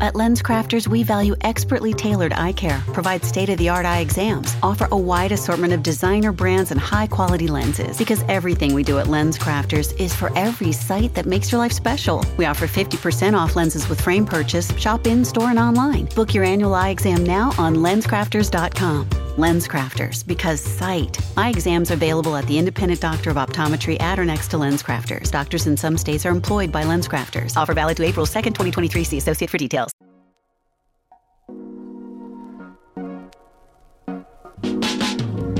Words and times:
At 0.00 0.14
LensCrafters, 0.14 0.88
we 0.88 1.02
value 1.02 1.34
expertly 1.42 1.92
tailored 1.92 2.32
eye 2.32 2.52
care, 2.52 2.82
provide 2.94 3.22
state 3.22 3.50
of 3.50 3.58
the 3.58 3.68
art 3.68 3.84
eye 3.84 4.00
exams, 4.00 4.56
offer 4.62 4.88
a 4.90 4.96
wide 4.96 5.30
assortment 5.30 5.74
of 5.74 5.82
designer 5.82 6.32
brands 6.32 6.70
and 6.70 6.80
high 6.80 7.06
quality 7.06 7.48
lenses. 7.48 7.98
Because 7.98 8.24
everything 8.26 8.72
we 8.72 8.82
do 8.82 8.98
at 8.98 9.08
LensCrafters 9.08 9.98
is 10.00 10.14
for 10.14 10.36
every 10.38 10.72
sight 10.72 11.12
that 11.14 11.26
makes 11.26 11.52
your 11.52 11.58
life 11.58 11.72
special. 11.72 12.24
We 12.38 12.46
offer 12.46 12.66
50% 12.66 13.38
off 13.38 13.56
lenses 13.56 13.88
with 13.90 14.00
frame 14.00 14.24
purchase, 14.24 14.74
shop 14.78 15.06
in 15.06 15.22
store 15.24 15.50
and 15.50 15.58
online. 15.58 16.06
Book 16.14 16.32
your 16.32 16.44
annual 16.44 16.74
eye 16.74 16.90
exam 16.90 17.24
now 17.24 17.52
on 17.58 17.76
lenscrafters.com. 17.76 19.29
LensCrafters, 19.40 20.26
because 20.26 20.60
sight. 20.60 21.18
Eye 21.36 21.50
exams 21.50 21.90
available 21.90 22.36
at 22.36 22.46
the 22.46 22.58
independent 22.58 23.00
doctor 23.00 23.30
of 23.30 23.36
optometry 23.36 24.00
at 24.00 24.18
or 24.18 24.24
next 24.24 24.48
to 24.48 24.56
LensCrafters. 24.56 25.30
Doctors 25.30 25.66
in 25.66 25.76
some 25.76 25.96
states 25.96 26.24
are 26.26 26.30
employed 26.30 26.70
by 26.70 26.84
LensCrafters. 26.84 27.56
Offer 27.56 27.74
valid 27.74 27.96
to 27.96 28.04
April 28.04 28.26
2nd, 28.26 28.54
2023. 28.54 29.04
See 29.04 29.18
associate 29.18 29.50
for 29.50 29.58
details. 29.58 29.92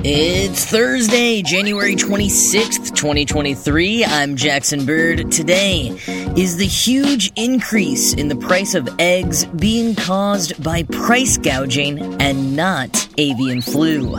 It's 0.03 0.65
Thursday, 0.65 1.43
January 1.43 1.95
26th, 1.95 2.97
2023. 2.97 4.07
I'm 4.07 4.35
Jackson 4.35 4.87
Bird. 4.87 5.31
Today 5.31 5.89
is 6.39 6.57
the 6.57 6.67
huge 6.67 7.31
increase 7.37 8.15
in 8.15 8.29
the 8.29 8.37
price 8.37 8.75
of 8.75 8.89
eggs 8.99 9.45
being 9.45 9.95
caused 9.95 10.65
by 10.65 10.85
price 10.85 11.37
gouging 11.37 12.19
and 12.19 12.57
not 12.57 13.00
avian 13.21 13.61
flu. 13.61 14.17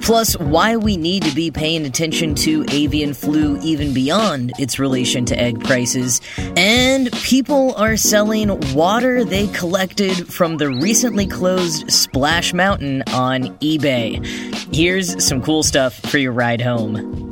Plus, 0.00 0.36
why 0.38 0.76
we 0.76 0.96
need 0.96 1.22
to 1.22 1.34
be 1.34 1.52
paying 1.52 1.86
attention 1.86 2.34
to 2.34 2.64
avian 2.70 3.14
flu 3.14 3.60
even 3.62 3.94
beyond 3.94 4.52
its 4.58 4.78
relation 4.78 5.24
to 5.26 5.38
egg 5.38 5.62
prices. 5.62 6.20
And 6.56 7.12
people 7.12 7.74
are 7.76 7.96
selling 7.96 8.58
water 8.74 9.24
they 9.24 9.46
collected 9.48 10.32
from 10.32 10.56
the 10.56 10.68
recently 10.68 11.26
closed 11.26 11.90
Splash 11.92 12.52
Mountain 12.52 13.04
on 13.12 13.56
eBay. 13.58 14.24
Here's 14.74 15.24
some 15.24 15.42
cool 15.42 15.62
stuff 15.62 15.94
for 15.94 16.18
your 16.18 16.32
ride 16.32 16.60
home. 16.60 17.29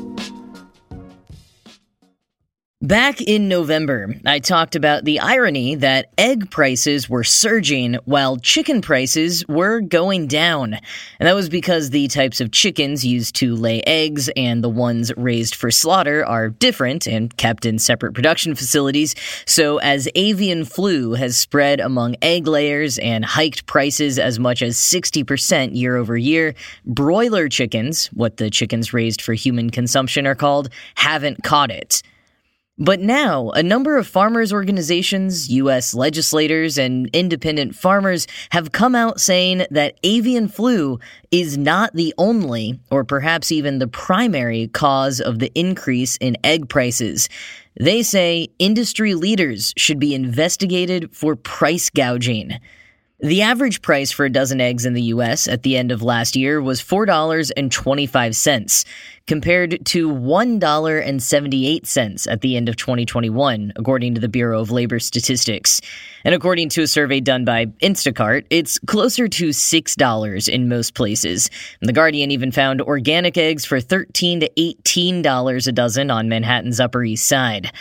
Back 2.88 3.20
in 3.20 3.48
November, 3.48 4.14
I 4.24 4.38
talked 4.38 4.74
about 4.74 5.04
the 5.04 5.20
irony 5.20 5.74
that 5.74 6.08
egg 6.16 6.50
prices 6.50 7.06
were 7.06 7.22
surging 7.22 7.98
while 8.06 8.38
chicken 8.38 8.80
prices 8.80 9.46
were 9.46 9.82
going 9.82 10.26
down. 10.26 10.72
And 10.72 11.28
that 11.28 11.34
was 11.34 11.50
because 11.50 11.90
the 11.90 12.08
types 12.08 12.40
of 12.40 12.50
chickens 12.50 13.04
used 13.04 13.34
to 13.36 13.54
lay 13.54 13.82
eggs 13.82 14.30
and 14.36 14.64
the 14.64 14.70
ones 14.70 15.12
raised 15.18 15.54
for 15.54 15.70
slaughter 15.70 16.24
are 16.24 16.48
different 16.48 17.06
and 17.06 17.36
kept 17.36 17.66
in 17.66 17.78
separate 17.78 18.14
production 18.14 18.54
facilities. 18.54 19.14
So 19.44 19.76
as 19.80 20.08
avian 20.14 20.64
flu 20.64 21.12
has 21.12 21.36
spread 21.36 21.80
among 21.80 22.16
egg 22.22 22.46
layers 22.46 22.96
and 23.00 23.22
hiked 23.22 23.66
prices 23.66 24.18
as 24.18 24.38
much 24.38 24.62
as 24.62 24.78
60% 24.78 25.76
year 25.76 25.96
over 25.96 26.16
year, 26.16 26.54
broiler 26.86 27.50
chickens, 27.50 28.06
what 28.14 28.38
the 28.38 28.48
chickens 28.48 28.94
raised 28.94 29.20
for 29.20 29.34
human 29.34 29.68
consumption 29.68 30.26
are 30.26 30.34
called, 30.34 30.70
haven't 30.94 31.42
caught 31.42 31.70
it. 31.70 32.02
But 32.80 33.00
now, 33.00 33.50
a 33.50 33.62
number 33.62 33.96
of 33.96 34.06
farmers' 34.06 34.52
organizations, 34.52 35.50
U.S. 35.50 35.94
legislators, 35.94 36.78
and 36.78 37.10
independent 37.12 37.74
farmers 37.74 38.28
have 38.50 38.70
come 38.70 38.94
out 38.94 39.20
saying 39.20 39.66
that 39.72 39.98
avian 40.04 40.46
flu 40.46 41.00
is 41.32 41.58
not 41.58 41.92
the 41.94 42.14
only, 42.18 42.78
or 42.88 43.02
perhaps 43.02 43.50
even 43.50 43.80
the 43.80 43.88
primary, 43.88 44.68
cause 44.68 45.20
of 45.20 45.40
the 45.40 45.50
increase 45.56 46.16
in 46.18 46.36
egg 46.44 46.68
prices. 46.68 47.28
They 47.80 48.04
say 48.04 48.46
industry 48.60 49.14
leaders 49.14 49.74
should 49.76 49.98
be 49.98 50.14
investigated 50.14 51.10
for 51.12 51.34
price 51.34 51.90
gouging. 51.90 52.60
The 53.20 53.42
average 53.42 53.82
price 53.82 54.12
for 54.12 54.26
a 54.26 54.30
dozen 54.30 54.60
eggs 54.60 54.86
in 54.86 54.92
the 54.92 55.02
US 55.02 55.48
at 55.48 55.64
the 55.64 55.76
end 55.76 55.90
of 55.90 56.02
last 56.02 56.36
year 56.36 56.62
was 56.62 56.80
$4.25, 56.80 58.84
compared 59.26 59.84
to 59.86 60.08
$1.78 60.08 62.30
at 62.30 62.40
the 62.42 62.56
end 62.56 62.68
of 62.68 62.76
2021, 62.76 63.72
according 63.74 64.14
to 64.14 64.20
the 64.20 64.28
Bureau 64.28 64.60
of 64.60 64.70
Labor 64.70 65.00
Statistics. 65.00 65.80
And 66.24 66.32
according 66.32 66.68
to 66.68 66.82
a 66.82 66.86
survey 66.86 67.18
done 67.18 67.44
by 67.44 67.66
Instacart, 67.82 68.44
it's 68.50 68.78
closer 68.86 69.26
to 69.26 69.48
$6 69.48 70.48
in 70.48 70.68
most 70.68 70.94
places. 70.94 71.50
The 71.80 71.92
Guardian 71.92 72.30
even 72.30 72.52
found 72.52 72.80
organic 72.80 73.36
eggs 73.36 73.64
for 73.64 73.80
13 73.80 74.38
to 74.40 74.48
$18 74.56 75.66
a 75.66 75.72
dozen 75.72 76.12
on 76.12 76.28
Manhattan's 76.28 76.78
Upper 76.78 77.02
East 77.02 77.26
Side. 77.26 77.72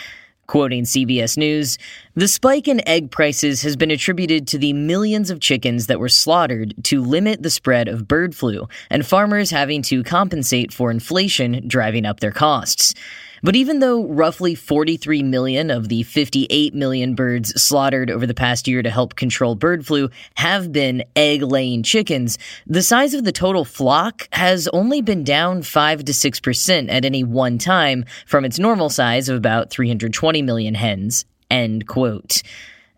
Quoting 0.48 0.84
CBS 0.84 1.36
News, 1.36 1.76
the 2.14 2.26
spike 2.26 2.68
in 2.68 2.80
egg 2.88 3.10
prices 3.10 3.60
has 3.60 3.76
been 3.76 3.90
attributed 3.90 4.46
to 4.46 4.56
the 4.56 4.72
millions 4.72 5.28
of 5.28 5.40
chickens 5.40 5.88
that 5.88 6.00
were 6.00 6.08
slaughtered 6.08 6.72
to 6.84 7.02
limit 7.02 7.42
the 7.42 7.50
spread 7.50 7.86
of 7.86 8.08
bird 8.08 8.34
flu, 8.34 8.66
and 8.88 9.06
farmers 9.06 9.50
having 9.50 9.82
to 9.82 10.02
compensate 10.02 10.72
for 10.72 10.90
inflation 10.90 11.68
driving 11.68 12.06
up 12.06 12.20
their 12.20 12.32
costs. 12.32 12.94
But 13.42 13.56
even 13.56 13.78
though 13.78 14.04
roughly 14.04 14.54
43 14.54 15.22
million 15.22 15.70
of 15.70 15.88
the 15.88 16.02
58 16.02 16.74
million 16.74 17.14
birds 17.14 17.60
slaughtered 17.60 18.10
over 18.10 18.26
the 18.26 18.34
past 18.34 18.66
year 18.68 18.82
to 18.82 18.90
help 18.90 19.16
control 19.16 19.54
bird 19.54 19.86
flu 19.86 20.10
have 20.34 20.72
been 20.72 21.04
egg 21.16 21.42
laying 21.42 21.82
chickens, 21.82 22.38
the 22.66 22.82
size 22.82 23.14
of 23.14 23.24
the 23.24 23.32
total 23.32 23.64
flock 23.64 24.28
has 24.32 24.68
only 24.68 25.02
been 25.02 25.24
down 25.24 25.62
5 25.62 26.04
to 26.04 26.12
6% 26.12 26.90
at 26.90 27.04
any 27.04 27.24
one 27.24 27.58
time 27.58 28.04
from 28.26 28.44
its 28.44 28.58
normal 28.58 28.90
size 28.90 29.28
of 29.28 29.36
about 29.36 29.70
320 29.70 30.42
million 30.42 30.74
hens. 30.74 31.24
End 31.50 31.86
quote. 31.86 32.42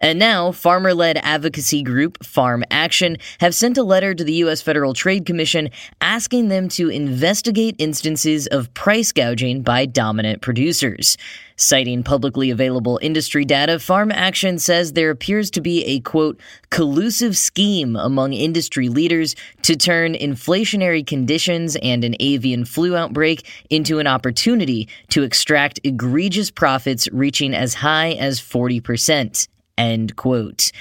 And 0.03 0.19
now, 0.19 0.51
farmer 0.51 0.95
led 0.95 1.19
advocacy 1.19 1.83
group 1.83 2.25
Farm 2.25 2.65
Action 2.71 3.19
have 3.39 3.55
sent 3.55 3.77
a 3.77 3.83
letter 3.83 4.15
to 4.15 4.25
the 4.25 4.33
U.S. 4.35 4.63
Federal 4.63 4.95
Trade 4.95 5.27
Commission 5.27 5.69
asking 6.01 6.49
them 6.49 6.71
to 6.71 6.89
investigate 6.89 7.77
instances 7.79 8.47
of 8.47 8.73
price 8.73 9.13
gouging 9.13 9.61
by 9.61 9.85
dominant 9.85 10.41
producers. 10.41 11.19
Citing 11.57 12.03
publicly 12.03 12.51
available 12.51 12.99
industry 13.03 13.45
data, 13.45 13.79
Farm 13.79 14.11
Action 14.11 14.59
says 14.59 14.95
there 14.95 15.11
appears 15.11 15.51
to 15.51 15.61
be 15.61 15.85
a 15.85 16.01
quote, 16.01 16.41
collusive 16.71 17.37
scheme 17.37 17.95
among 17.95 18.33
industry 18.33 18.89
leaders 18.89 19.37
to 19.61 19.77
turn 19.77 20.15
inflationary 20.15 21.07
conditions 21.07 21.77
and 21.83 22.05
an 22.05 22.17
avian 22.21 22.65
flu 22.65 22.97
outbreak 22.97 23.47
into 23.69 23.99
an 23.99 24.07
opportunity 24.07 24.89
to 25.11 25.23
extract 25.23 25.79
egregious 25.85 26.51
profits 26.51 27.07
reaching 27.13 27.55
as 27.55 27.75
high 27.75 28.13
as 28.13 28.41
40%. 28.41 29.47
End 29.81 30.15
quote. 30.15 30.73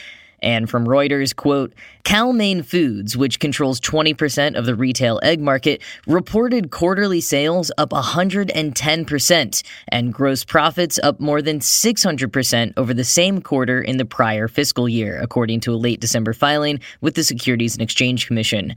And 0.41 0.69
from 0.69 0.85
Reuters, 0.85 1.33
quote, 1.33 1.73
Cal-Maine 2.03 2.63
Foods, 2.63 3.15
which 3.15 3.39
controls 3.39 3.79
20% 3.79 4.57
of 4.57 4.65
the 4.65 4.75
retail 4.75 5.19
egg 5.23 5.39
market, 5.39 5.81
reported 6.05 6.69
quarterly 6.69 7.21
sales 7.21 7.71
up 7.77 7.91
110% 7.91 9.63
and 9.87 10.13
gross 10.13 10.43
profits 10.43 10.99
up 11.01 11.19
more 11.19 11.41
than 11.41 11.59
600% 11.59 12.73
over 12.75 12.93
the 12.93 13.03
same 13.05 13.41
quarter 13.41 13.81
in 13.81 13.97
the 13.97 14.05
prior 14.05 14.47
fiscal 14.47 14.89
year, 14.89 15.17
according 15.21 15.61
to 15.61 15.73
a 15.73 15.75
late 15.75 16.01
December 16.01 16.33
filing 16.33 16.81
with 16.99 17.15
the 17.15 17.23
Securities 17.23 17.75
and 17.75 17.81
Exchange 17.81 18.27
Commission. 18.27 18.75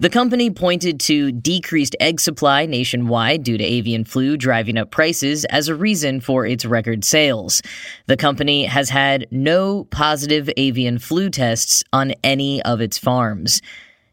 The 0.00 0.08
company 0.08 0.48
pointed 0.48 0.98
to 1.00 1.30
decreased 1.30 1.94
egg 2.00 2.20
supply 2.20 2.64
nationwide 2.64 3.42
due 3.42 3.58
to 3.58 3.62
avian 3.62 4.04
flu 4.04 4.38
driving 4.38 4.78
up 4.78 4.90
prices 4.90 5.44
as 5.44 5.68
a 5.68 5.74
reason 5.74 6.22
for 6.22 6.46
its 6.46 6.64
record 6.64 7.04
sales. 7.04 7.60
The 8.06 8.16
company 8.16 8.64
has 8.64 8.88
had 8.88 9.26
no 9.30 9.84
positive 9.84 10.48
avian 10.56 10.98
flu 10.98 11.28
tests 11.28 11.84
on 11.92 12.14
any 12.24 12.62
of 12.62 12.80
its 12.80 12.96
farms. 12.96 13.60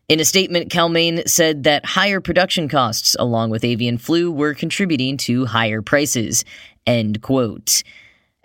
In 0.09 0.19
a 0.19 0.25
statement, 0.25 0.71
Cal-Maine 0.71 1.25
said 1.25 1.63
that 1.63 1.85
higher 1.85 2.19
production 2.19 2.67
costs 2.67 3.15
along 3.17 3.51
with 3.51 3.63
avian 3.63 3.97
flu 3.97 4.29
were 4.29 4.53
contributing 4.53 5.15
to 5.19 5.45
higher 5.45 5.81
prices. 5.81 6.43
End 6.85 7.21
quote. 7.21 7.81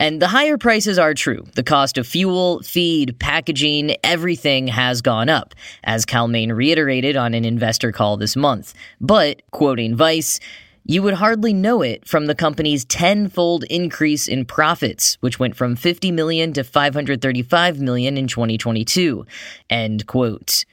And 0.02 0.20
the 0.20 0.26
higher 0.26 0.58
prices 0.58 0.98
are 0.98 1.14
true. 1.14 1.46
The 1.54 1.62
cost 1.62 1.96
of 1.96 2.08
fuel, 2.08 2.60
feed, 2.64 3.20
packaging, 3.20 3.94
everything 4.02 4.66
has 4.66 5.00
gone 5.00 5.28
up, 5.28 5.54
as 5.84 6.04
Cal-Maine 6.04 6.50
reiterated 6.54 7.16
on 7.16 7.34
an 7.34 7.44
investor 7.44 7.92
call 7.92 8.16
this 8.16 8.34
month. 8.34 8.74
But, 9.00 9.42
quoting 9.52 9.94
Vice, 9.94 10.40
you 10.84 11.04
would 11.04 11.14
hardly 11.14 11.52
know 11.52 11.82
it 11.82 12.08
from 12.08 12.26
the 12.26 12.34
company's 12.34 12.84
tenfold 12.84 13.62
increase 13.70 14.26
in 14.26 14.44
profits, 14.44 15.18
which 15.20 15.38
went 15.38 15.54
from 15.54 15.76
50 15.76 16.10
million 16.10 16.52
to 16.54 16.64
535 16.64 17.80
million 17.80 18.18
in 18.18 18.26
2022. 18.26 19.24
End 19.70 20.08
quote. 20.08 20.64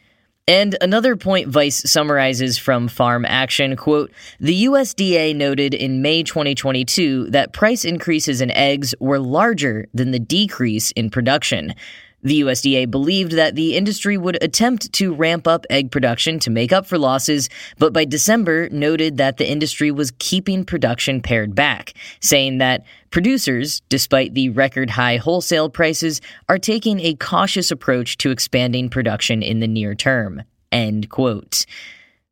And 0.50 0.76
another 0.82 1.16
point 1.16 1.48
Vice 1.48 1.92
summarizes 1.92 2.58
from 2.58 2.88
Farm 2.88 3.24
Action, 3.24 3.76
quote, 3.76 4.12
the 4.40 4.66
USDA 4.66 5.36
noted 5.36 5.76
in 5.76 6.02
May 6.02 6.24
2022 6.24 7.30
that 7.30 7.54
price 7.54 7.86
increases 7.86 8.42
in 8.42 8.50
eggs 8.50 8.96
were 9.00 9.20
larger 9.20 9.88
than 9.94 10.10
the 10.10 10.18
decrease 10.18 10.90
in 10.94 11.12
production. 11.12 11.76
The 12.22 12.42
USDA 12.42 12.92
believed 12.92 13.34
that 13.34 13.56
the 13.56 13.78
industry 13.78 14.18
would 14.18 14.42
attempt 14.44 14.92
to 14.94 15.14
ramp 15.14 15.48
up 15.48 15.66
egg 15.70 15.92
production 15.92 16.40
to 16.40 16.50
make 16.50 16.74
up 16.74 16.86
for 16.86 16.98
losses, 16.98 17.50
but 17.78 17.94
by 17.94 18.06
December 18.06 18.68
noted 18.70 19.18
that 19.18 19.38
the 19.38 19.50
industry 19.50 19.92
was 19.92 20.12
keeping 20.20 20.66
production 20.66 21.22
pared 21.22 21.56
back, 21.56 21.94
saying 22.20 22.58
that 22.58 22.84
producers, 23.10 23.82
despite 23.90 24.34
the 24.34 24.50
record 24.50 24.90
high 24.90 25.18
wholesale 25.18 25.70
prices, 25.70 26.20
are 26.50 26.58
taking 26.60 27.00
a 27.00 27.16
cautious 27.16 27.72
approach 27.72 28.18
to 28.18 28.32
expanding 28.32 28.90
production 28.90 29.42
in 29.42 29.60
the 29.60 29.68
near 29.68 29.96
term. 29.96 30.44
End 30.72 31.10
quote. 31.10 31.66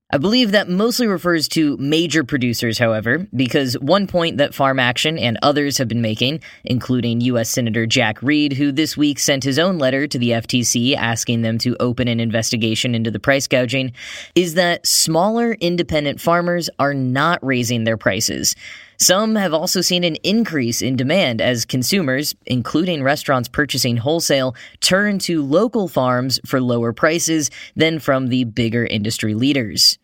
I 0.09 0.19
believe 0.19 0.53
that 0.53 0.69
mostly 0.69 1.05
refers 1.05 1.49
to 1.49 1.75
major 1.75 2.23
producers, 2.23 2.79
however, 2.79 3.27
because 3.35 3.73
one 3.79 4.07
point 4.07 4.37
that 4.37 4.53
Farm 4.53 4.79
Action 4.79 5.19
and 5.19 5.37
others 5.41 5.77
have 5.79 5.89
been 5.89 6.01
making, 6.01 6.39
including 6.63 7.19
U.S. 7.19 7.49
Senator 7.49 7.85
Jack 7.85 8.23
Reed, 8.23 8.53
who 8.53 8.71
this 8.71 8.95
week 8.95 9.19
sent 9.19 9.43
his 9.43 9.59
own 9.59 9.79
letter 9.79 10.07
to 10.07 10.17
the 10.17 10.29
FTC 10.29 10.95
asking 10.95 11.41
them 11.41 11.57
to 11.57 11.75
open 11.81 12.07
an 12.07 12.21
investigation 12.21 12.95
into 12.95 13.11
the 13.11 13.19
price 13.19 13.47
gouging, 13.47 13.91
is 14.33 14.53
that 14.53 14.87
smaller 14.87 15.57
independent 15.59 16.21
farmers 16.21 16.69
are 16.79 16.93
not 16.93 17.39
raising 17.45 17.83
their 17.83 17.97
prices. 17.97 18.55
Some 18.99 19.35
have 19.35 19.53
also 19.53 19.81
seen 19.81 20.03
an 20.03 20.15
increase 20.23 20.81
in 20.81 20.95
demand 20.95 21.39
as 21.39 21.65
consumers, 21.65 22.33
including 22.47 23.03
restaurants 23.03 23.47
purchasing 23.47 23.97
wholesale, 23.97 24.55
turn 24.81 25.19
to 25.19 25.43
local 25.43 25.87
farms 25.87 26.39
for 26.47 26.59
lower 26.59 26.93
prices 26.93 27.51
than 27.75 27.99
from 27.99 28.29
the 28.29 28.45
bigger 28.45 28.87
industry 28.87 29.35
leaders. 29.35 29.99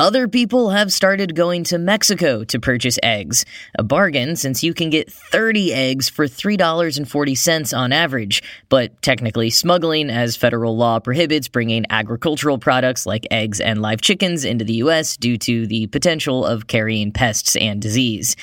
Other 0.00 0.28
people 0.28 0.70
have 0.70 0.94
started 0.94 1.34
going 1.34 1.64
to 1.64 1.76
Mexico 1.76 2.42
to 2.44 2.58
purchase 2.58 2.98
eggs, 3.02 3.44
a 3.78 3.82
bargain 3.82 4.34
since 4.34 4.62
you 4.62 4.72
can 4.72 4.88
get 4.88 5.12
30 5.12 5.74
eggs 5.74 6.08
for 6.08 6.24
$3.40 6.24 7.76
on 7.76 7.92
average, 7.92 8.42
but 8.70 9.02
technically 9.02 9.50
smuggling 9.50 10.08
as 10.08 10.36
federal 10.36 10.74
law 10.74 11.00
prohibits 11.00 11.48
bringing 11.48 11.84
agricultural 11.90 12.56
products 12.56 13.04
like 13.04 13.26
eggs 13.30 13.60
and 13.60 13.82
live 13.82 14.00
chickens 14.00 14.46
into 14.46 14.64
the 14.64 14.76
US 14.76 15.18
due 15.18 15.36
to 15.36 15.66
the 15.66 15.86
potential 15.88 16.46
of 16.46 16.66
carrying 16.66 17.12
pests 17.12 17.54
and 17.54 17.82
disease. 17.82 18.36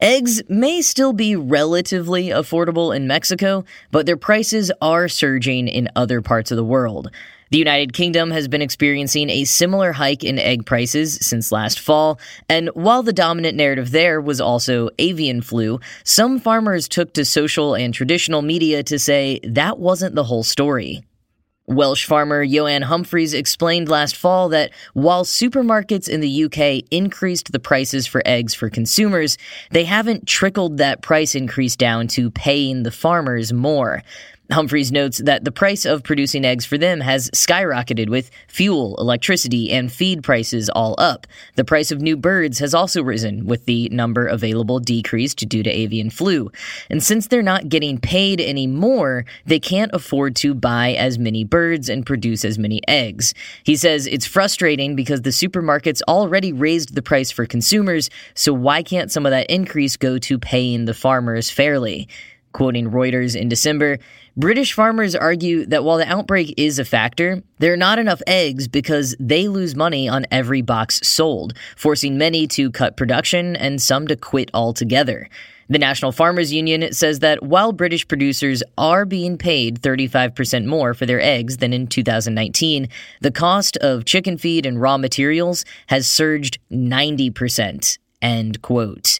Eggs 0.00 0.42
may 0.48 0.82
still 0.82 1.12
be 1.12 1.36
relatively 1.36 2.30
affordable 2.30 2.92
in 2.92 3.06
Mexico, 3.06 3.64
but 3.92 4.04
their 4.04 4.16
prices 4.16 4.72
are 4.80 5.06
surging 5.06 5.68
in 5.68 5.88
other 5.94 6.20
parts 6.20 6.50
of 6.50 6.56
the 6.56 6.64
world. 6.64 7.08
The 7.52 7.58
United 7.58 7.92
Kingdom 7.92 8.30
has 8.30 8.48
been 8.48 8.62
experiencing 8.62 9.28
a 9.28 9.44
similar 9.44 9.92
hike 9.92 10.24
in 10.24 10.38
egg 10.38 10.64
prices 10.64 11.18
since 11.20 11.52
last 11.52 11.78
fall, 11.78 12.18
and 12.48 12.70
while 12.72 13.02
the 13.02 13.12
dominant 13.12 13.58
narrative 13.58 13.90
there 13.90 14.22
was 14.22 14.40
also 14.40 14.88
avian 14.98 15.42
flu, 15.42 15.78
some 16.02 16.40
farmers 16.40 16.88
took 16.88 17.12
to 17.12 17.26
social 17.26 17.74
and 17.74 17.92
traditional 17.92 18.40
media 18.40 18.82
to 18.84 18.98
say 18.98 19.38
that 19.44 19.78
wasn't 19.78 20.14
the 20.14 20.24
whole 20.24 20.42
story. 20.42 21.04
Welsh 21.66 22.06
farmer 22.06 22.44
Ioan 22.44 22.84
Humphreys 22.84 23.34
explained 23.34 23.88
last 23.88 24.16
fall 24.16 24.48
that 24.48 24.70
while 24.94 25.24
supermarkets 25.24 26.08
in 26.08 26.20
the 26.20 26.44
UK 26.44 26.84
increased 26.90 27.52
the 27.52 27.60
prices 27.60 28.06
for 28.06 28.22
eggs 28.24 28.54
for 28.54 28.70
consumers, 28.70 29.36
they 29.70 29.84
haven't 29.84 30.26
trickled 30.26 30.78
that 30.78 31.02
price 31.02 31.34
increase 31.34 31.76
down 31.76 32.08
to 32.08 32.30
paying 32.30 32.82
the 32.82 32.90
farmers 32.90 33.52
more. 33.52 34.02
Humphreys 34.50 34.90
notes 34.92 35.18
that 35.18 35.44
the 35.44 35.52
price 35.52 35.84
of 35.84 36.02
producing 36.02 36.44
eggs 36.44 36.66
for 36.66 36.76
them 36.76 37.00
has 37.00 37.30
skyrocketed 37.30 38.10
with 38.10 38.30
fuel, 38.48 38.96
electricity, 38.98 39.70
and 39.70 39.90
feed 39.90 40.22
prices 40.22 40.68
all 40.68 40.94
up. 40.98 41.26
The 41.54 41.64
price 41.64 41.90
of 41.90 42.02
new 42.02 42.16
birds 42.16 42.58
has 42.58 42.74
also 42.74 43.02
risen, 43.02 43.46
with 43.46 43.64
the 43.66 43.88
number 43.90 44.26
available 44.26 44.80
decreased 44.80 45.48
due 45.48 45.62
to 45.62 45.70
avian 45.70 46.10
flu. 46.10 46.50
And 46.90 47.02
since 47.02 47.28
they're 47.28 47.40
not 47.40 47.68
getting 47.68 47.98
paid 47.98 48.40
anymore, 48.40 49.24
they 49.46 49.60
can't 49.60 49.94
afford 49.94 50.36
to 50.36 50.54
buy 50.54 50.94
as 50.94 51.18
many 51.18 51.44
birds 51.44 51.88
and 51.88 52.04
produce 52.04 52.44
as 52.44 52.58
many 52.58 52.80
eggs. 52.88 53.34
He 53.62 53.76
says 53.76 54.06
it's 54.06 54.26
frustrating 54.26 54.96
because 54.96 55.22
the 55.22 55.30
supermarkets 55.30 56.02
already 56.08 56.52
raised 56.52 56.94
the 56.94 57.02
price 57.02 57.30
for 57.30 57.46
consumers, 57.46 58.10
so 58.34 58.52
why 58.52 58.82
can't 58.82 59.12
some 59.12 59.24
of 59.24 59.30
that 59.30 59.48
increase 59.48 59.96
go 59.96 60.18
to 60.18 60.38
paying 60.38 60.84
the 60.84 60.94
farmers 60.94 61.48
fairly? 61.48 62.08
Quoting 62.52 62.90
Reuters 62.90 63.34
in 63.34 63.48
December, 63.48 63.98
British 64.36 64.72
farmers 64.72 65.14
argue 65.14 65.66
that 65.66 65.84
while 65.84 65.98
the 65.98 66.10
outbreak 66.10 66.54
is 66.56 66.78
a 66.78 66.86
factor, 66.86 67.42
there 67.58 67.74
are 67.74 67.76
not 67.76 67.98
enough 67.98 68.22
eggs 68.26 68.66
because 68.66 69.14
they 69.20 69.46
lose 69.46 69.74
money 69.74 70.08
on 70.08 70.24
every 70.30 70.62
box 70.62 71.06
sold, 71.06 71.52
forcing 71.76 72.16
many 72.16 72.46
to 72.46 72.70
cut 72.70 72.96
production 72.96 73.54
and 73.56 73.82
some 73.82 74.06
to 74.06 74.16
quit 74.16 74.50
altogether. 74.54 75.28
The 75.68 75.78
National 75.78 76.12
Farmers 76.12 76.50
Union 76.50 76.94
says 76.94 77.18
that 77.18 77.42
while 77.42 77.72
British 77.72 78.08
producers 78.08 78.62
are 78.78 79.04
being 79.04 79.36
paid 79.36 79.82
35% 79.82 80.64
more 80.64 80.94
for 80.94 81.04
their 81.04 81.20
eggs 81.20 81.58
than 81.58 81.74
in 81.74 81.86
2019, 81.86 82.88
the 83.20 83.30
cost 83.30 83.76
of 83.78 84.06
chicken 84.06 84.38
feed 84.38 84.64
and 84.64 84.80
raw 84.80 84.96
materials 84.96 85.66
has 85.88 86.06
surged 86.06 86.58
90%. 86.70 87.98
End 88.22 88.62
quote. 88.62 89.18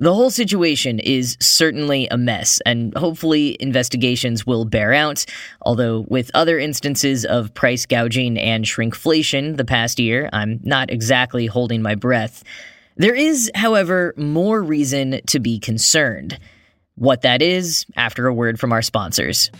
The 0.00 0.12
whole 0.12 0.30
situation 0.30 0.98
is 0.98 1.36
certainly 1.40 2.08
a 2.08 2.16
mess, 2.16 2.60
and 2.66 2.92
hopefully 2.96 3.56
investigations 3.60 4.44
will 4.44 4.64
bear 4.64 4.92
out. 4.92 5.24
Although, 5.62 6.04
with 6.08 6.32
other 6.34 6.58
instances 6.58 7.24
of 7.24 7.54
price 7.54 7.86
gouging 7.86 8.36
and 8.36 8.64
shrinkflation 8.64 9.56
the 9.56 9.64
past 9.64 10.00
year, 10.00 10.28
I'm 10.32 10.58
not 10.64 10.90
exactly 10.90 11.46
holding 11.46 11.80
my 11.80 11.94
breath. 11.94 12.42
There 12.96 13.14
is, 13.14 13.52
however, 13.54 14.14
more 14.16 14.60
reason 14.60 15.20
to 15.28 15.38
be 15.38 15.60
concerned. 15.60 16.40
What 16.96 17.22
that 17.22 17.40
is, 17.40 17.86
after 17.96 18.26
a 18.26 18.34
word 18.34 18.58
from 18.58 18.72
our 18.72 18.82
sponsors. 18.82 19.52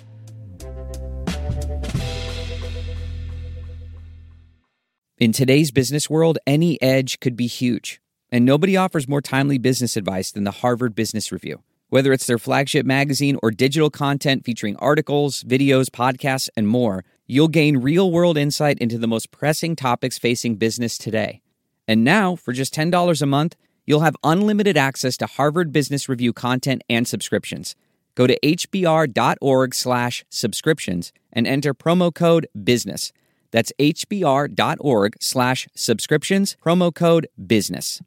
In 5.16 5.30
today's 5.30 5.70
business 5.70 6.10
world, 6.10 6.38
any 6.44 6.82
edge 6.82 7.20
could 7.20 7.36
be 7.36 7.46
huge. 7.46 8.00
And 8.34 8.44
nobody 8.44 8.76
offers 8.76 9.06
more 9.06 9.22
timely 9.22 9.58
business 9.58 9.96
advice 9.96 10.32
than 10.32 10.42
the 10.42 10.50
Harvard 10.50 10.96
Business 10.96 11.30
Review. 11.30 11.62
Whether 11.88 12.12
it's 12.12 12.26
their 12.26 12.36
flagship 12.36 12.84
magazine 12.84 13.38
or 13.44 13.52
digital 13.52 13.90
content 13.90 14.44
featuring 14.44 14.74
articles, 14.78 15.44
videos, 15.44 15.84
podcasts, 15.86 16.48
and 16.56 16.66
more, 16.66 17.04
you'll 17.28 17.46
gain 17.46 17.76
real 17.76 18.10
world 18.10 18.36
insight 18.36 18.76
into 18.80 18.98
the 18.98 19.06
most 19.06 19.30
pressing 19.30 19.76
topics 19.76 20.18
facing 20.18 20.56
business 20.56 20.98
today. 20.98 21.42
And 21.86 22.02
now, 22.02 22.34
for 22.34 22.52
just 22.52 22.74
$10 22.74 23.22
a 23.22 23.26
month, 23.26 23.54
you'll 23.86 24.00
have 24.00 24.16
unlimited 24.24 24.76
access 24.76 25.16
to 25.18 25.26
Harvard 25.26 25.70
Business 25.70 26.08
Review 26.08 26.32
content 26.32 26.82
and 26.90 27.06
subscriptions. 27.06 27.76
Go 28.16 28.26
to 28.26 28.36
hbr.org 28.40 29.74
slash 29.76 30.24
subscriptions 30.28 31.12
and 31.32 31.46
enter 31.46 31.72
promo 31.72 32.12
code 32.12 32.48
BUSINESS. 32.56 33.12
That's 33.52 33.72
hbr.org 33.78 35.16
slash 35.20 35.68
subscriptions, 35.76 36.56
promo 36.60 36.92
code 36.92 37.28
BUSINESS. 37.40 38.02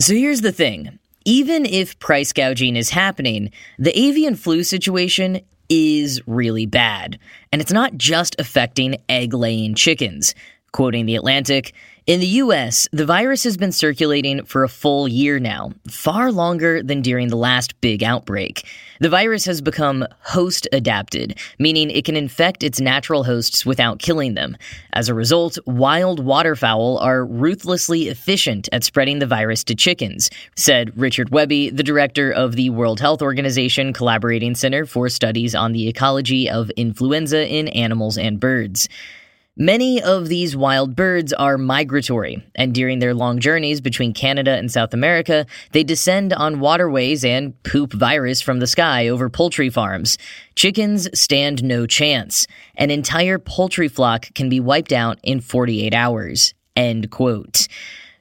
So 0.00 0.14
here's 0.14 0.40
the 0.40 0.52
thing 0.52 0.98
even 1.24 1.64
if 1.64 1.98
price 1.98 2.32
gouging 2.32 2.76
is 2.76 2.90
happening, 2.90 3.50
the 3.78 3.96
avian 3.98 4.34
flu 4.34 4.62
situation 4.62 5.40
is 5.68 6.20
really 6.26 6.66
bad. 6.66 7.18
And 7.52 7.62
it's 7.62 7.72
not 7.72 7.96
just 7.96 8.36
affecting 8.38 8.96
egg 9.08 9.32
laying 9.32 9.74
chickens. 9.74 10.34
Quoting 10.74 11.06
The 11.06 11.14
Atlantic, 11.14 11.72
in 12.08 12.18
the 12.18 12.26
US, 12.42 12.88
the 12.90 13.06
virus 13.06 13.44
has 13.44 13.56
been 13.56 13.70
circulating 13.70 14.44
for 14.44 14.64
a 14.64 14.68
full 14.68 15.06
year 15.06 15.38
now, 15.38 15.70
far 15.88 16.32
longer 16.32 16.82
than 16.82 17.00
during 17.00 17.28
the 17.28 17.36
last 17.36 17.80
big 17.80 18.02
outbreak. 18.02 18.66
The 18.98 19.08
virus 19.08 19.44
has 19.44 19.60
become 19.60 20.04
host 20.22 20.66
adapted, 20.72 21.38
meaning 21.60 21.90
it 21.90 22.04
can 22.04 22.16
infect 22.16 22.64
its 22.64 22.80
natural 22.80 23.22
hosts 23.22 23.64
without 23.64 24.00
killing 24.00 24.34
them. 24.34 24.56
As 24.92 25.08
a 25.08 25.14
result, 25.14 25.58
wild 25.64 26.18
waterfowl 26.24 26.98
are 26.98 27.24
ruthlessly 27.24 28.08
efficient 28.08 28.68
at 28.72 28.82
spreading 28.82 29.20
the 29.20 29.28
virus 29.28 29.62
to 29.64 29.76
chickens, 29.76 30.28
said 30.56 30.98
Richard 30.98 31.30
Webby, 31.30 31.70
the 31.70 31.84
director 31.84 32.32
of 32.32 32.56
the 32.56 32.70
World 32.70 32.98
Health 32.98 33.22
Organization 33.22 33.92
Collaborating 33.92 34.56
Center 34.56 34.86
for 34.86 35.08
Studies 35.08 35.54
on 35.54 35.70
the 35.70 35.86
Ecology 35.86 36.50
of 36.50 36.68
Influenza 36.70 37.46
in 37.46 37.68
Animals 37.68 38.18
and 38.18 38.40
Birds. 38.40 38.88
Many 39.56 40.02
of 40.02 40.26
these 40.26 40.56
wild 40.56 40.96
birds 40.96 41.32
are 41.32 41.56
migratory, 41.56 42.44
and 42.56 42.74
during 42.74 42.98
their 42.98 43.14
long 43.14 43.38
journeys 43.38 43.80
between 43.80 44.12
Canada 44.12 44.50
and 44.50 44.68
South 44.68 44.92
America, 44.92 45.46
they 45.70 45.84
descend 45.84 46.32
on 46.32 46.58
waterways 46.58 47.24
and 47.24 47.62
poop 47.62 47.92
virus 47.92 48.40
from 48.40 48.58
the 48.58 48.66
sky 48.66 49.06
over 49.06 49.30
poultry 49.30 49.70
farms. 49.70 50.18
Chickens 50.56 51.08
stand 51.16 51.62
no 51.62 51.86
chance. 51.86 52.48
An 52.74 52.90
entire 52.90 53.38
poultry 53.38 53.86
flock 53.86 54.34
can 54.34 54.48
be 54.48 54.58
wiped 54.58 54.92
out 54.92 55.20
in 55.22 55.40
48 55.40 55.94
hours. 55.94 56.52
End 56.74 57.12
quote. 57.12 57.68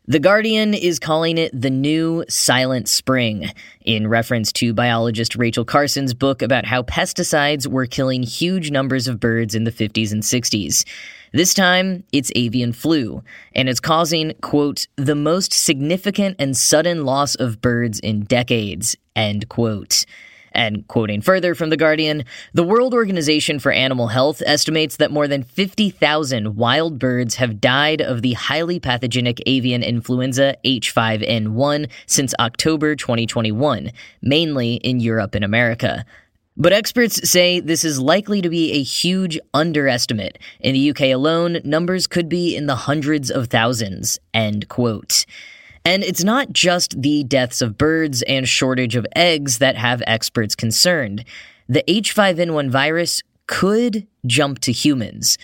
The 0.05 0.19
Guardian 0.19 0.74
is 0.74 1.00
calling 1.00 1.38
it 1.38 1.50
the 1.53 1.69
new 1.69 2.25
silent 2.27 2.89
spring, 2.89 3.50
in 3.86 4.05
reference 4.10 4.51
to 4.53 4.74
biologist 4.74 5.38
Rachel 5.38 5.63
Carson's 5.63 6.13
book 6.13 6.41
about 6.41 6.65
how 6.65 6.83
pesticides 6.83 7.67
were 7.67 7.86
killing 7.86 8.22
huge 8.22 8.69
numbers 8.69 9.07
of 9.07 9.22
birds 9.22 9.55
in 9.55 9.63
the 9.63 9.72
50s 9.72 10.12
and 10.12 10.22
60s. 10.22 10.83
This 11.31 11.53
time, 11.53 12.03
it's 12.12 12.33
avian 12.36 12.74
flu, 12.74 13.24
and 13.55 13.69
it's 13.69 13.79
causing, 13.79 14.33
quote, 14.41 14.88
the 14.98 15.15
most 15.15 15.53
significant 15.53 16.36
and 16.38 16.57
sudden 16.57 17.05
loss 17.05 17.36
of 17.36 17.62
birds 17.62 18.01
in 18.01 18.25
decades, 18.25 18.98
end 19.15 19.48
quote. 19.48 20.05
And 20.53 20.88
quoting 20.88 21.22
further 21.22 21.55
from 21.55 21.69
The 21.69 21.77
Guardian, 21.77 22.25
the 22.53 22.63
World 22.63 22.93
Organization 22.93 23.60
for 23.60 23.72
Animal 23.72 24.07
Health 24.07 24.41
estimates 24.45 24.98
that 24.98 25.12
more 25.12 25.27
than 25.27 25.43
50,000 25.43 26.55
wild 26.55 27.00
birds 27.00 27.36
have 27.36 27.60
died 27.60 28.01
of 28.01 28.22
the 28.22 28.33
highly 28.33 28.79
pathogenic 28.79 29.41
avian 29.48 29.81
influenza 29.81 30.55
H5N1 30.63 31.89
since 32.05 32.33
October 32.39 32.95
2021, 32.95 33.91
mainly 34.22 34.75
in 34.75 35.00
Europe 35.00 35.33
and 35.33 35.43
America. 35.43 36.05
But 36.55 36.72
experts 36.72 37.27
say 37.27 37.60
this 37.60 37.83
is 37.83 38.00
likely 38.00 38.39
to 38.43 38.50
be 38.50 38.74
a 38.74 38.83
huge 38.83 39.39
underestimate. 39.55 40.38
In 40.60 40.74
the 40.74 40.91
UK 40.91 41.01
alone, 41.13 41.62
numbers 41.63 42.05
could 42.05 42.29
be 42.29 42.55
in 42.55 42.67
the 42.67 42.75
hundreds 42.75 43.31
of 43.31 43.48
thousands. 43.48 44.19
End 44.36 44.69
quote. 44.69 45.25
And 45.86 46.04
it's 46.04 46.24
not 46.24 46.54
just 46.54 47.02
the 47.02 47.24
deaths 47.24 47.62
of 47.62 47.78
birds 47.78 48.22
and 48.24 48.48
shortage 48.48 48.96
of 48.96 49.06
eggs 49.16 49.58
that 49.58 49.75
have 49.75 50.02
experts 50.08 50.56
concerned. 50.56 51.25
The 51.68 51.84
H5N1 51.88 52.70
virus 52.70 53.22
could 53.48 54.08
jump 54.25 54.60
to 54.60 54.72
humans. 54.72 55.38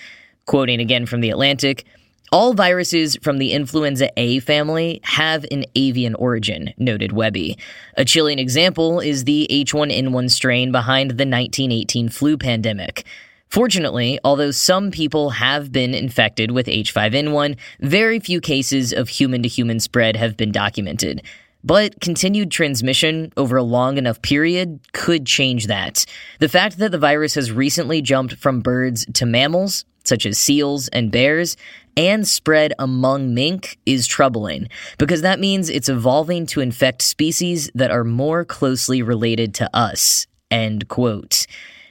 Quoting 0.46 0.80
again 0.80 1.06
from 1.06 1.20
The 1.22 1.30
Atlantic, 1.30 1.86
all 2.32 2.54
viruses 2.54 3.18
from 3.22 3.38
the 3.38 3.52
influenza 3.52 4.10
A 4.18 4.40
family 4.40 5.02
have 5.04 5.46
an 5.52 5.66
avian 5.76 6.16
origin, 6.16 6.74
noted 6.78 7.12
Webby. 7.12 7.58
A 7.98 8.06
chilling 8.06 8.40
example 8.40 9.00
is 9.00 9.24
the 9.24 9.48
H1N1 9.50 10.30
strain 10.32 10.72
behind 10.72 11.12
the 11.12 11.26
1918 11.26 12.10
flu 12.10 12.38
pandemic. 12.38 13.06
Fortunately, 13.50 14.20
although 14.24 14.52
some 14.52 14.92
people 14.92 15.32
have 15.32 15.72
been 15.72 15.96
infected 15.96 16.52
with 16.52 16.68
H5N1, 16.68 17.58
very 17.82 18.20
few 18.20 18.40
cases 18.40 18.94
of 18.94 19.10
human 19.10 19.42
to 19.42 19.50
human 19.50 19.80
spread 19.80 20.16
have 20.16 20.38
been 20.38 20.52
documented. 20.52 21.24
But 21.64 22.00
continued 22.00 22.52
transmission 22.52 23.34
over 23.36 23.58
a 23.58 23.64
long 23.64 23.98
enough 23.98 24.22
period 24.22 24.80
could 24.94 25.26
change 25.26 25.66
that. 25.66 26.06
The 26.40 26.48
fact 26.48 26.78
that 26.78 26.92
the 26.92 27.00
virus 27.00 27.34
has 27.34 27.52
recently 27.52 28.04
jumped 28.04 28.36
from 28.36 28.62
birds 28.62 29.06
to 29.14 29.26
mammals, 29.26 29.84
such 30.06 30.28
as 30.28 30.40
seals 30.40 30.88
and 30.90 31.12
bears, 31.12 31.58
and 31.98 32.28
spread 32.28 32.74
among 32.78 33.34
mink 33.34 33.80
is 33.86 34.06
troubling 34.06 34.70
because 35.00 35.22
that 35.24 35.40
means 35.40 35.70
it's 35.70 35.90
evolving 35.90 36.46
to 36.46 36.62
infect 36.62 37.02
species 37.02 37.70
that 37.74 37.92
are 37.92 38.04
more 38.04 38.46
closely 38.46 39.02
related 39.02 39.56
to 39.56 39.76
us. 39.76 40.28
End 40.52 40.88
quote. 40.88 41.46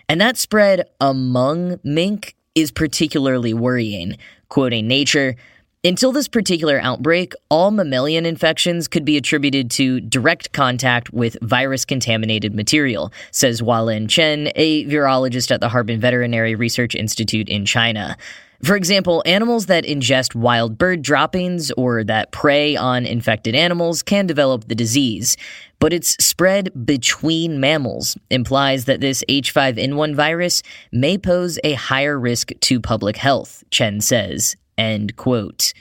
And 0.08 0.20
that 0.20 0.36
spread 0.36 0.88
among 1.00 1.80
mink 1.84 2.34
is 2.54 2.70
particularly 2.70 3.52
worrying. 3.52 4.16
Quoting 4.48 4.88
Nature, 4.88 5.36
until 5.84 6.10
this 6.10 6.26
particular 6.26 6.80
outbreak, 6.80 7.34
all 7.50 7.70
mammalian 7.70 8.26
infections 8.26 8.88
could 8.88 9.04
be 9.04 9.16
attributed 9.16 9.70
to 9.72 10.00
direct 10.00 10.52
contact 10.52 11.12
with 11.12 11.36
virus 11.42 11.84
contaminated 11.84 12.54
material, 12.54 13.12
says 13.30 13.60
Hualan 13.60 14.08
Chen, 14.08 14.50
a 14.56 14.86
virologist 14.86 15.50
at 15.50 15.60
the 15.60 15.68
Harbin 15.68 16.00
Veterinary 16.00 16.54
Research 16.54 16.94
Institute 16.94 17.48
in 17.48 17.64
China. 17.64 18.16
For 18.62 18.74
example, 18.74 19.22
animals 19.24 19.66
that 19.66 19.84
ingest 19.84 20.34
wild 20.34 20.78
bird 20.78 21.00
droppings 21.00 21.70
or 21.72 22.02
that 22.04 22.32
prey 22.32 22.74
on 22.74 23.06
infected 23.06 23.54
animals 23.54 24.02
can 24.02 24.26
develop 24.26 24.66
the 24.66 24.74
disease. 24.74 25.36
But 25.78 25.92
its 25.92 26.16
spread 26.24 26.84
between 26.84 27.60
mammals 27.60 28.16
implies 28.30 28.86
that 28.86 29.00
this 29.00 29.22
H5N1 29.28 30.16
virus 30.16 30.62
may 30.90 31.16
pose 31.18 31.60
a 31.62 31.74
higher 31.74 32.18
risk 32.18 32.50
to 32.62 32.80
public 32.80 33.16
health, 33.16 33.62
Chen 33.70 34.00
says. 34.00 34.56
End 34.76 35.14
quote. 35.14 35.72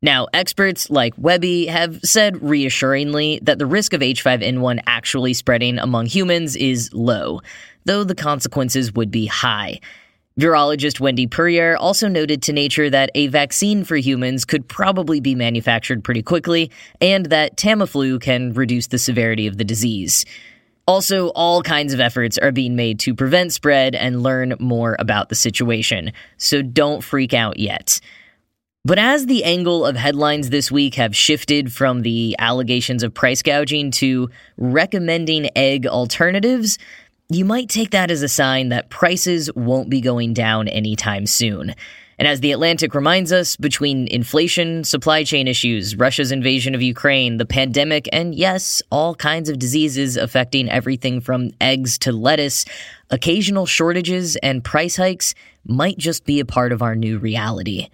Now, 0.00 0.26
experts 0.32 0.88
like 0.88 1.12
Webby 1.18 1.66
have 1.66 2.00
said 2.02 2.42
reassuringly 2.42 3.40
that 3.42 3.58
the 3.58 3.66
risk 3.66 3.92
of 3.92 4.00
H5N1 4.00 4.80
actually 4.86 5.34
spreading 5.34 5.78
among 5.78 6.06
humans 6.06 6.56
is 6.56 6.92
low, 6.94 7.40
though 7.84 8.04
the 8.04 8.14
consequences 8.14 8.92
would 8.94 9.10
be 9.10 9.26
high. 9.26 9.80
Virologist 10.38 11.00
Wendy 11.00 11.26
Puryear 11.26 11.76
also 11.78 12.08
noted 12.08 12.42
to 12.42 12.52
Nature 12.52 12.90
that 12.90 13.10
a 13.14 13.28
vaccine 13.28 13.84
for 13.84 13.96
humans 13.96 14.44
could 14.44 14.68
probably 14.68 15.18
be 15.18 15.34
manufactured 15.34 16.04
pretty 16.04 16.22
quickly, 16.22 16.70
and 17.00 17.26
that 17.26 17.56
Tamiflu 17.56 18.20
can 18.20 18.52
reduce 18.52 18.88
the 18.88 18.98
severity 18.98 19.46
of 19.46 19.56
the 19.56 19.64
disease. 19.64 20.26
Also, 20.86 21.28
all 21.28 21.62
kinds 21.62 21.94
of 21.94 22.00
efforts 22.00 22.36
are 22.36 22.52
being 22.52 22.76
made 22.76 22.98
to 23.00 23.14
prevent 23.14 23.54
spread 23.54 23.94
and 23.94 24.22
learn 24.22 24.54
more 24.60 24.94
about 24.98 25.30
the 25.30 25.34
situation, 25.34 26.12
so 26.36 26.60
don't 26.60 27.02
freak 27.02 27.32
out 27.32 27.58
yet. 27.58 27.98
But 28.84 28.98
as 29.00 29.26
the 29.26 29.42
angle 29.42 29.84
of 29.84 29.96
headlines 29.96 30.50
this 30.50 30.70
week 30.70 30.94
have 30.96 31.16
shifted 31.16 31.72
from 31.72 32.02
the 32.02 32.36
allegations 32.38 33.02
of 33.02 33.14
price 33.14 33.42
gouging 33.42 33.90
to 33.92 34.30
recommending 34.58 35.48
egg 35.56 35.86
alternatives, 35.86 36.78
you 37.28 37.44
might 37.44 37.68
take 37.68 37.90
that 37.90 38.10
as 38.10 38.22
a 38.22 38.28
sign 38.28 38.68
that 38.68 38.88
prices 38.88 39.52
won't 39.54 39.90
be 39.90 40.00
going 40.00 40.32
down 40.32 40.68
anytime 40.68 41.26
soon. 41.26 41.74
And 42.18 42.26
as 42.26 42.40
The 42.40 42.52
Atlantic 42.52 42.94
reminds 42.94 43.30
us, 43.30 43.56
between 43.56 44.08
inflation, 44.08 44.84
supply 44.84 45.22
chain 45.22 45.48
issues, 45.48 45.96
Russia's 45.96 46.32
invasion 46.32 46.74
of 46.74 46.80
Ukraine, 46.80 47.36
the 47.36 47.44
pandemic, 47.44 48.08
and 48.12 48.34
yes, 48.34 48.80
all 48.90 49.14
kinds 49.14 49.50
of 49.50 49.58
diseases 49.58 50.16
affecting 50.16 50.70
everything 50.70 51.20
from 51.20 51.50
eggs 51.60 51.98
to 51.98 52.12
lettuce, 52.12 52.64
occasional 53.10 53.66
shortages 53.66 54.36
and 54.36 54.64
price 54.64 54.96
hikes 54.96 55.34
might 55.66 55.98
just 55.98 56.24
be 56.24 56.40
a 56.40 56.46
part 56.46 56.72
of 56.72 56.80
our 56.80 56.94
new 56.94 57.18
reality. 57.18 57.88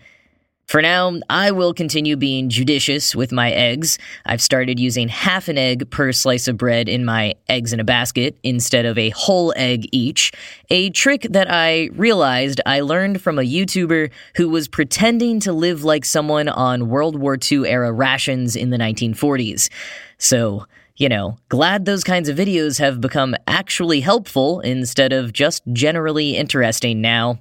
For 0.73 0.81
now, 0.81 1.21
I 1.29 1.51
will 1.51 1.75
continue 1.75 2.17
being 2.17 2.49
judicious 2.49 3.15
with 3.15 3.31
my 3.31 3.51
eggs. 3.51 3.99
I've 4.25 4.41
started 4.41 4.81
using 4.81 5.09
half 5.09 5.49
an 5.49 5.59
egg 5.59 5.91
per 5.91 6.13
slice 6.13 6.49
of 6.49 6.57
bread 6.57 6.89
in 6.89 7.05
my 7.05 7.35
eggs 7.47 7.75
in 7.75 7.81
a 7.81 7.85
basket 7.85 8.39
instead 8.43 8.87
of 8.87 8.97
a 8.97 9.11
whole 9.11 9.53
egg 9.55 9.87
each, 9.93 10.33
a 10.71 10.89
trick 10.89 11.27
that 11.29 11.51
I 11.51 11.91
realized 11.93 12.63
I 12.65 12.81
learned 12.81 13.21
from 13.21 13.39
a 13.39 13.43
YouTuber 13.43 14.11
who 14.37 14.49
was 14.49 14.67
pretending 14.67 15.41
to 15.41 15.53
live 15.53 15.85
like 15.85 16.07
someone 16.07 16.49
on 16.49 16.89
World 16.89 17.19
War 17.19 17.37
II 17.37 17.69
era 17.69 17.93
rations 17.93 18.57
in 18.57 18.71
the 18.71 18.79
1940s. 18.79 19.69
So, 20.17 20.65
you 20.97 21.11
know, 21.11 21.37
glad 21.51 21.85
those 21.85 22.03
kinds 22.03 22.31
of 22.31 22.39
videos 22.39 22.79
have 22.79 22.99
become 22.99 23.37
actually 23.47 24.01
helpful 24.01 24.61
instead 24.61 25.13
of 25.13 25.35
just 25.35 25.63
generally 25.75 26.35
interesting 26.35 27.03
now. 27.03 27.41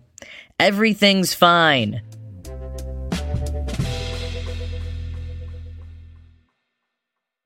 Everything's 0.60 1.34
fine. 1.34 2.02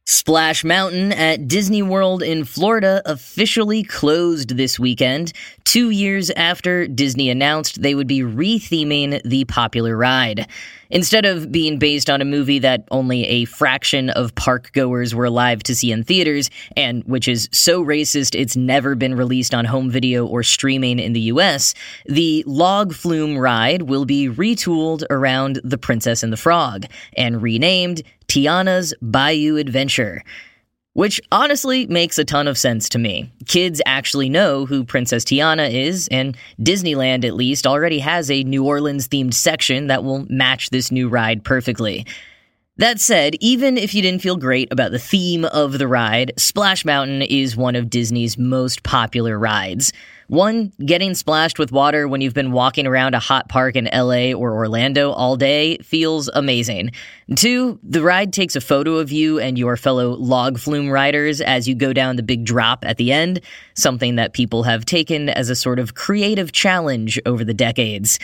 Splash 0.08 0.64
Mountain 0.64 1.12
at 1.14 1.48
Disney 1.48 1.82
World 1.82 2.22
in 2.22 2.46
Florida 2.46 3.02
officially 3.08 3.82
closed 3.82 4.56
this 4.56 4.78
weekend, 4.78 5.34
two 5.64 5.90
years 5.90 6.30
after 6.30 6.86
Disney 6.86 7.32
announced 7.32 7.82
they 7.82 7.96
would 7.96 8.06
be 8.06 8.20
retheming 8.20 9.20
the 9.24 9.46
popular 9.46 9.98
ride. 9.98 10.48
Instead 10.96 11.26
of 11.26 11.52
being 11.52 11.78
based 11.78 12.10
on 12.10 12.22
a 12.22 12.26
movie 12.26 12.58
that 12.58 12.88
only 12.90 13.26
a 13.26 13.44
fraction 13.44 14.10
of 14.12 14.34
park 14.36 14.72
goers 14.72 15.14
were 15.14 15.26
alive 15.26 15.62
to 15.62 15.76
see 15.76 15.92
in 15.92 16.06
theaters, 16.06 16.50
and 16.78 17.04
which 17.04 17.28
is 17.28 17.50
so 17.52 17.84
racist 17.84 18.34
it's 18.34 18.56
never 18.56 18.96
been 18.96 19.14
released 19.14 19.54
on 19.54 19.66
home 19.66 19.92
video 19.92 20.26
or 20.26 20.42
streaming 20.42 20.98
in 20.98 21.12
the 21.12 21.20
US, 21.34 21.74
the 22.06 22.46
Log 22.48 22.94
Flume 22.94 23.38
ride 23.38 23.82
will 23.82 24.06
be 24.06 24.30
retooled 24.30 25.04
around 25.10 25.60
The 25.66 25.78
Princess 25.78 26.24
and 26.24 26.32
the 26.32 26.38
Frog 26.38 26.86
and 27.18 27.42
renamed 27.42 28.02
Tiana's 28.30 28.94
Bayou 29.02 29.58
Adventure. 29.58 30.24
Which 30.96 31.20
honestly 31.30 31.88
makes 31.88 32.18
a 32.18 32.24
ton 32.24 32.48
of 32.48 32.58
sense 32.58 32.88
to 32.88 32.98
me. 32.98 33.30
Kids 33.48 33.82
actually 33.86 34.30
know 34.30 34.66
who 34.66 34.86
Princess 34.86 35.26
Tiana 35.26 35.70
is, 35.70 36.08
and 36.10 36.38
Disneyland 36.62 37.26
at 37.26 37.36
least 37.36 37.68
already 37.68 38.00
has 38.00 38.32
a 38.32 38.44
New 38.44 38.64
Orleans 38.66 39.10
themed 39.10 39.34
section 39.34 39.88
that 39.88 40.06
will 40.06 40.26
match 40.30 40.70
this 40.70 40.92
new 40.92 41.10
ride 41.10 41.44
perfectly. 41.44 42.06
That 42.78 43.00
said, 43.00 43.36
even 43.40 43.78
if 43.78 43.96
you 43.96 44.02
didn't 44.02 44.22
feel 44.22 44.36
great 44.36 44.70
about 44.70 44.92
the 44.92 45.00
theme 45.00 45.46
of 45.46 45.78
the 45.78 45.88
ride, 45.88 46.34
Splash 46.36 46.84
Mountain 46.84 47.22
is 47.22 47.56
one 47.56 47.74
of 47.74 47.90
Disney's 47.90 48.38
most 48.38 48.84
popular 48.84 49.40
rides. 49.40 49.94
One, 50.28 50.74
getting 50.86 51.14
splashed 51.14 51.58
with 51.58 51.72
water 51.72 52.06
when 52.06 52.20
you've 52.20 52.34
been 52.34 52.52
walking 52.52 52.86
around 52.86 53.16
a 53.16 53.20
hot 53.20 53.48
park 53.48 53.78
in 53.78 53.86
LA 53.86 54.34
or 54.34 54.54
Orlando 54.54 55.12
all 55.12 55.38
day 55.38 55.78
feels 55.78 56.28
amazing. 56.34 56.92
Two, 57.38 57.80
the 57.82 58.02
ride 58.02 58.34
takes 58.34 58.58
a 58.58 58.62
photo 58.62 58.96
of 58.96 59.10
you 59.10 59.40
and 59.40 59.58
your 59.58 59.78
fellow 59.78 60.10
log 60.10 60.60
flume 60.60 60.90
riders 60.90 61.40
as 61.40 61.70
you 61.70 61.76
go 61.76 61.94
down 61.94 62.18
the 62.18 62.24
big 62.24 62.44
drop 62.44 62.84
at 62.84 62.98
the 62.98 63.14
end, 63.14 63.40
something 63.76 64.18
that 64.18 64.34
people 64.34 64.64
have 64.64 64.84
taken 64.84 65.30
as 65.30 65.50
a 65.50 65.56
sort 65.56 65.80
of 65.80 65.96
creative 65.96 66.52
challenge 66.52 67.22
over 67.26 67.46
the 67.46 67.54
decades. 67.54 68.20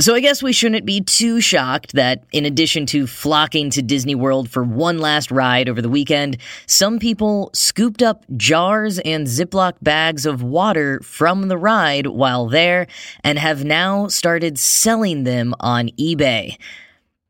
So 0.00 0.12
I 0.12 0.18
guess 0.18 0.42
we 0.42 0.52
shouldn't 0.52 0.84
be 0.84 1.02
too 1.02 1.40
shocked 1.40 1.92
that, 1.92 2.24
in 2.32 2.44
addition 2.44 2.84
to 2.86 3.06
flocking 3.06 3.70
to 3.70 3.80
Disney 3.80 4.16
World 4.16 4.50
for 4.50 4.64
one 4.64 4.98
last 4.98 5.30
ride 5.30 5.68
over 5.68 5.80
the 5.80 5.88
weekend, 5.88 6.36
some 6.66 6.98
people 6.98 7.50
scooped 7.52 8.02
up 8.02 8.24
jars 8.36 8.98
and 8.98 9.28
Ziploc 9.28 9.74
bags 9.82 10.26
of 10.26 10.42
water 10.42 10.98
from 11.04 11.46
the 11.46 11.56
ride 11.56 12.08
while 12.08 12.48
there 12.48 12.88
and 13.22 13.38
have 13.38 13.64
now 13.64 14.08
started 14.08 14.58
selling 14.58 15.22
them 15.22 15.54
on 15.60 15.90
eBay. 15.90 16.56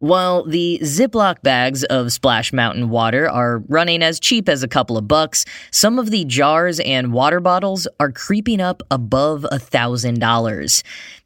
While 0.00 0.44
the 0.44 0.80
Ziploc 0.82 1.42
bags 1.42 1.84
of 1.84 2.12
Splash 2.12 2.52
Mountain 2.52 2.90
water 2.90 3.30
are 3.30 3.60
running 3.68 4.02
as 4.02 4.18
cheap 4.18 4.48
as 4.48 4.62
a 4.62 4.68
couple 4.68 4.98
of 4.98 5.06
bucks, 5.06 5.44
some 5.70 6.00
of 6.00 6.10
the 6.10 6.24
jars 6.24 6.80
and 6.80 7.12
water 7.12 7.38
bottles 7.38 7.86
are 8.00 8.10
creeping 8.10 8.60
up 8.60 8.82
above 8.90 9.46
a 9.52 9.58
thousand 9.58 10.18
dollars. 10.18 10.82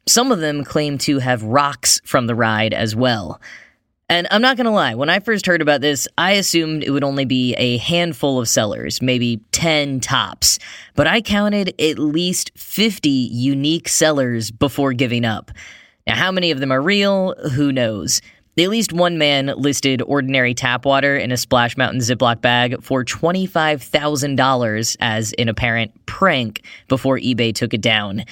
Some 0.07 0.31
of 0.31 0.39
them 0.39 0.63
claim 0.63 0.99
to 0.99 1.17
have 1.17 1.41
rocks 1.43 1.99
from 2.05 2.27
the 2.27 2.35
ride 2.35 2.73
as 2.73 2.95
well. 2.95 3.41
And 4.07 4.27
I'm 4.31 4.41
not 4.41 4.55
gonna 4.55 4.71
lie, 4.71 4.95
when 4.95 5.09
I 5.09 5.19
first 5.19 5.47
heard 5.47 5.61
about 5.61 5.81
this, 5.81 6.07
I 6.17 6.33
assumed 6.33 6.83
it 6.83 6.91
would 6.91 7.03
only 7.03 7.25
be 7.25 7.55
a 7.55 7.77
handful 7.77 8.39
of 8.39 8.47
sellers, 8.47 9.01
maybe 9.01 9.41
10 9.51 9.99
tops. 9.99 10.59
But 10.95 11.07
I 11.07 11.21
counted 11.21 11.79
at 11.81 11.97
least 11.97 12.51
50 12.55 13.09
unique 13.09 13.89
sellers 13.89 14.51
before 14.51 14.93
giving 14.93 15.25
up. 15.25 15.51
Now, 16.07 16.15
how 16.15 16.31
many 16.31 16.49
of 16.49 16.59
them 16.59 16.71
are 16.71 16.81
real? 16.81 17.35
Who 17.51 17.71
knows? 17.71 18.21
At 18.59 18.69
least 18.69 18.91
one 18.91 19.17
man 19.17 19.53
listed 19.55 20.01
ordinary 20.01 20.53
tap 20.53 20.83
water 20.83 21.15
in 21.15 21.31
a 21.31 21.37
Splash 21.37 21.77
Mountain 21.77 22.01
Ziploc 22.01 22.41
bag 22.41 22.83
for 22.83 23.05
$25,000 23.05 24.97
as 24.99 25.33
an 25.39 25.47
apparent 25.47 26.05
prank 26.05 26.65
before 26.89 27.17
eBay 27.19 27.55
took 27.55 27.73
it 27.73 27.79
down. 27.79 28.25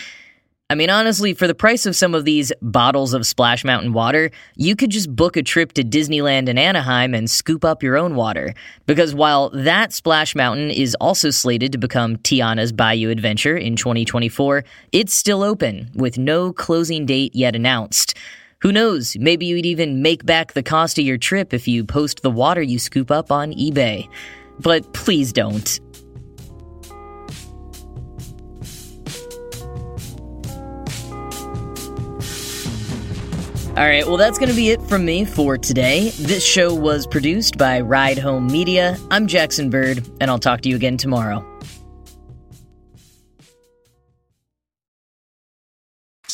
I 0.69 0.75
mean, 0.75 0.89
honestly, 0.89 1.34
for 1.34 1.48
the 1.48 1.55
price 1.55 1.86
of 1.86 1.96
some 1.96 2.13
of 2.13 2.25
these 2.25 2.51
bottles 2.62 3.13
of 3.13 3.25
Splash 3.25 3.63
Mountain 3.63 3.93
water, 3.93 4.29
you 4.57 4.75
could 4.75 4.89
just 4.89 5.15
book 5.15 5.38
a 5.38 5.43
trip 5.43 5.72
to 5.74 5.81
Disneyland 5.81 6.50
in 6.50 6.57
Anaheim 6.57 7.13
and 7.13 7.29
scoop 7.29 7.63
up 7.63 7.81
your 7.81 7.96
own 7.96 8.15
water. 8.15 8.53
Because 8.86 9.15
while 9.15 9.50
that 9.51 9.93
Splash 9.93 10.36
Mountain 10.36 10.72
is 10.72 10.93
also 11.00 11.29
slated 11.29 11.72
to 11.72 11.77
become 11.77 12.17
Tiana's 12.17 12.74
Bayou 12.74 13.12
Adventure 13.12 13.55
in 13.55 13.77
2024, 13.77 14.65
it's 14.91 15.13
still 15.13 15.41
open, 15.41 15.89
with 15.96 16.17
no 16.17 16.51
closing 16.51 17.05
date 17.05 17.34
yet 17.34 17.55
announced. 17.55 18.13
Who 18.61 18.71
knows, 18.71 19.15
maybe 19.19 19.45
you'd 19.45 19.67
even 19.67 20.01
make 20.01 20.25
back 20.25 20.53
the 20.53 20.63
cost 20.63 20.97
of 20.97 21.05
your 21.05 21.19
trip 21.19 21.53
if 21.53 21.67
you 21.67 21.83
post 21.83 22.23
the 22.23 22.31
water 22.31 22.61
you 22.61 22.79
scoop 22.79 23.11
up 23.11 23.31
on 23.31 23.53
eBay. 23.53 24.09
But 24.59 24.93
please 24.93 25.31
don't. 25.31 25.79
All 33.77 33.83
right, 33.83 34.07
well, 34.07 34.17
that's 34.17 34.39
going 34.39 34.49
to 34.49 34.55
be 34.55 34.71
it 34.71 34.81
from 34.81 35.05
me 35.05 35.23
for 35.23 35.55
today. 35.55 36.09
This 36.09 36.43
show 36.43 36.73
was 36.73 37.05
produced 37.05 37.59
by 37.59 37.79
Ride 37.79 38.17
Home 38.17 38.47
Media. 38.47 38.97
I'm 39.11 39.27
Jackson 39.27 39.69
Bird, 39.69 40.03
and 40.19 40.31
I'll 40.31 40.39
talk 40.39 40.61
to 40.61 40.69
you 40.69 40.75
again 40.75 40.97
tomorrow. 40.97 41.45